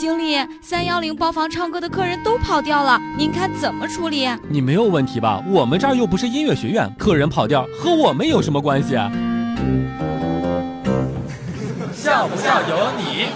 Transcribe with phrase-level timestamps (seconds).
[0.00, 4.26] 经理，三幺零包房唱歌的客人都跑掉了，您看怎么处理？
[4.48, 5.44] 你没有问题吧？
[5.46, 9.12] 我们这儿又不是音乐学院，客人跑调和我们有什么关系啊？
[11.92, 13.26] 笑不笑由你。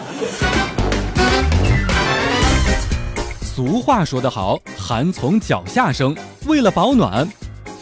[3.43, 6.17] 俗话说得好，寒从脚下生。
[6.46, 7.29] 为了保暖，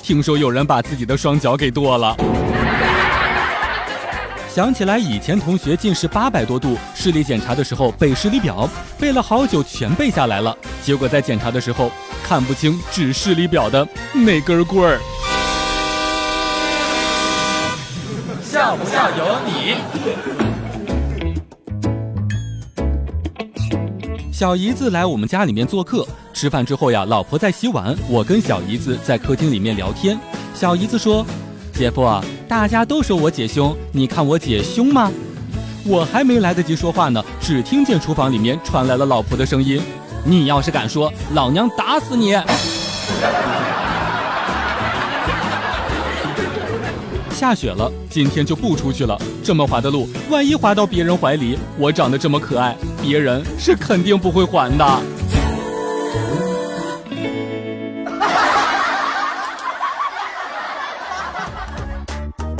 [0.03, 2.17] 听说有人把自己的双脚给剁了。
[4.55, 8.69] 想起来以前同学近视八百多度，视力检查的时候背视力表，
[9.01, 11.91] 背了好久全背下来了，结果在检查的时候
[12.23, 15.01] 看不清指视力表的那根棍儿。
[18.43, 19.77] 笑不笑由你。
[24.31, 30.19] 小姨子来我们家里面做客，吃饭之后呀，老婆在洗碗，我跟小姨子在客厅里面聊天。
[30.55, 31.25] 小姨子说
[31.73, 35.11] ：“姐夫啊，大家都说我姐凶，你看我姐凶吗？”
[35.89, 39.81] 我还没来得及说话呢，只听见厨房里面传来了老婆的声音
[40.23, 42.33] ：“你要是敢说，老娘打死你！”
[47.31, 49.19] 下雪了，今天就不出去了。
[49.43, 54.85] 这么滑的路，万一滑到别人怀里，我长得这么可爱，别人是肯定不会还的。